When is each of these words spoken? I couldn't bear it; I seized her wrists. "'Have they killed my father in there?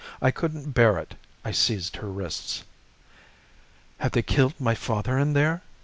I 0.19 0.31
couldn't 0.31 0.71
bear 0.71 0.97
it; 0.97 1.13
I 1.45 1.51
seized 1.51 1.97
her 1.97 2.07
wrists. 2.09 2.63
"'Have 3.99 4.13
they 4.13 4.23
killed 4.23 4.59
my 4.59 4.73
father 4.73 5.19
in 5.19 5.33
there? 5.33 5.61